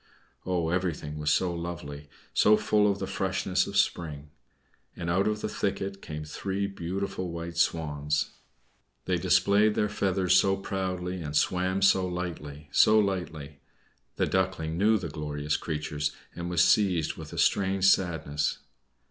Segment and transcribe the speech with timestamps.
[0.47, 0.69] Oh!
[0.69, 4.31] everything was so lovely, so full of the freshness of spring!
[4.95, 8.31] And out of the thicket came three beautiful white Swans.
[9.05, 13.59] They displayed their feathers so proudly and swam so lightly, so lightly!
[14.15, 18.57] The Duckling knew the glorious creatures, and was seized with a strange sadness.